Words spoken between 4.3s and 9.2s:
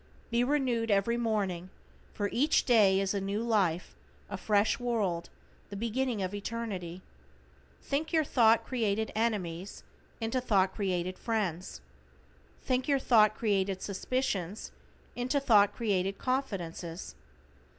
a fresh world, the beginning of eternity. Think your thought created